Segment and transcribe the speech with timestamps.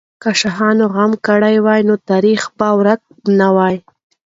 [0.21, 3.01] که شاهانو غم کړی وای، نو تاریخ به یې ورک
[3.39, 3.75] نه وای.